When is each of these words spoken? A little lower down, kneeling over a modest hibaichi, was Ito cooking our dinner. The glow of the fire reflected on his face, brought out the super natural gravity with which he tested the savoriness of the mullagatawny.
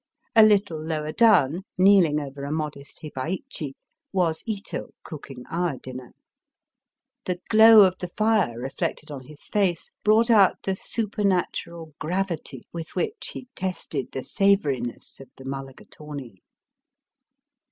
A 0.35 0.41
little 0.41 0.83
lower 0.83 1.11
down, 1.11 1.61
kneeling 1.77 2.19
over 2.19 2.43
a 2.43 2.51
modest 2.51 3.01
hibaichi, 3.03 3.75
was 4.11 4.41
Ito 4.47 4.95
cooking 5.03 5.43
our 5.51 5.77
dinner. 5.77 6.15
The 7.25 7.39
glow 7.49 7.81
of 7.81 7.99
the 7.99 8.07
fire 8.07 8.57
reflected 8.59 9.11
on 9.11 9.25
his 9.27 9.43
face, 9.43 9.91
brought 10.03 10.31
out 10.31 10.57
the 10.63 10.75
super 10.75 11.23
natural 11.23 11.93
gravity 11.99 12.65
with 12.73 12.95
which 12.95 13.29
he 13.33 13.47
tested 13.55 14.11
the 14.11 14.23
savoriness 14.23 15.19
of 15.21 15.29
the 15.37 15.43
mullagatawny. 15.45 16.41